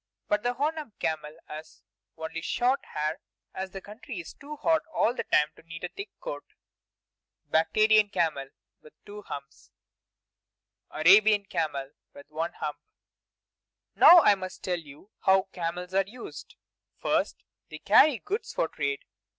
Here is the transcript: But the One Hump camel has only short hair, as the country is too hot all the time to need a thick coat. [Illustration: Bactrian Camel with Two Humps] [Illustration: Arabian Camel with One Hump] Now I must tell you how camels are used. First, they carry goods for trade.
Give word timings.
But 0.27 0.41
the 0.41 0.55
One 0.55 0.77
Hump 0.77 0.97
camel 0.97 1.37
has 1.47 1.83
only 2.17 2.41
short 2.41 2.83
hair, 2.95 3.19
as 3.53 3.69
the 3.69 3.81
country 3.81 4.19
is 4.19 4.33
too 4.33 4.55
hot 4.55 4.81
all 4.91 5.13
the 5.13 5.25
time 5.25 5.49
to 5.55 5.61
need 5.61 5.83
a 5.83 5.89
thick 5.89 6.09
coat. 6.19 6.43
[Illustration: 7.43 7.51
Bactrian 7.51 8.09
Camel 8.09 8.49
with 8.81 8.93
Two 9.05 9.21
Humps] 9.21 9.69
[Illustration: 10.89 10.89
Arabian 11.15 11.45
Camel 11.45 11.91
with 12.15 12.27
One 12.31 12.53
Hump] 12.53 12.79
Now 13.93 14.21
I 14.21 14.33
must 14.33 14.63
tell 14.63 14.79
you 14.79 15.11
how 15.19 15.43
camels 15.53 15.93
are 15.93 16.07
used. 16.07 16.55
First, 16.97 17.43
they 17.69 17.77
carry 17.77 18.17
goods 18.17 18.51
for 18.51 18.67
trade. 18.69 19.01